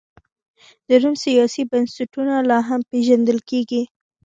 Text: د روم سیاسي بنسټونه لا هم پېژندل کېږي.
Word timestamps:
د 0.87 0.89
روم 1.01 1.15
سیاسي 1.25 1.63
بنسټونه 1.71 2.35
لا 2.49 2.59
هم 2.69 2.81
پېژندل 2.89 3.39
کېږي. 3.49 3.81